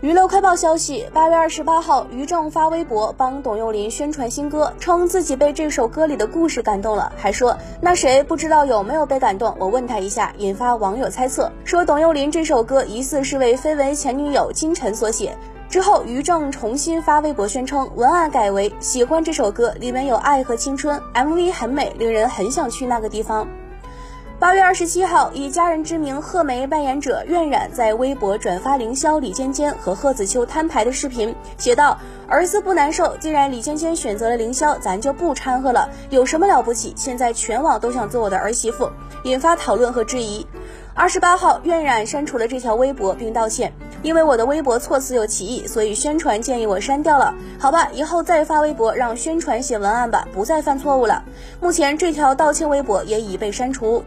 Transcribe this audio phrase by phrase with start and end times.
[0.00, 9.52] 娱乐快报消息：八月二十八号，于正发微博帮董又霖宣传新歌，称自己被这首歌里的故事感动了，还说那谁不知道有没有被感动？
[9.58, 15.36] 我问他一下，引发网友猜测，说董又霖这首歌疑似是为绯闻前女友金晨所写。
[15.68, 23.48] 之后，于正重新发微博宣称，文案改为喜欢这首歌，里面有爱和青春，MV 很美，令人很想去那个地方。
[24.40, 36.94] 八月二十七号，以家人之名贺梅扮演者苑冉在微博转发凌霄、李尖尖和贺子秋摊牌的视频，写道：“儿子不难受，既然李尖尖选择了凌霄，咱就不掺和了，有什么了不起？
[36.96, 38.88] 现在全网都想做我的儿媳妇，
[39.24, 40.46] 引发讨论和质疑。”
[40.94, 43.72] 二十八号，苑冉删除了这条微博并道歉。
[44.04, 47.34] 因为我的微博措辞有歧义，所以宣传建议我删掉了。
[47.58, 51.24] 好吧，以后再发微博让宣传写文案吧，不再犯错误了。
[51.60, 54.04] 目前这条道歉微博也已被删除。